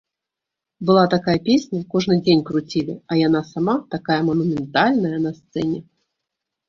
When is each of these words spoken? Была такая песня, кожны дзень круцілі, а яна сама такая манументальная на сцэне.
Была 0.89 1.03
такая 1.13 1.39
песня, 1.47 1.81
кожны 1.93 2.17
дзень 2.25 2.43
круцілі, 2.49 2.95
а 3.11 3.21
яна 3.27 3.41
сама 3.53 3.75
такая 3.95 4.21
манументальная 4.31 5.17
на 5.27 5.31
сцэне. 5.41 5.79